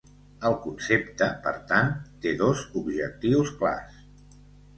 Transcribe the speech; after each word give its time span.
El 0.47 0.55
concepte, 0.61 1.27
per 1.47 1.53
tant, 1.73 1.91
té 2.25 2.33
dos 2.41 2.65
objectius 2.83 3.53
clars. 3.61 4.03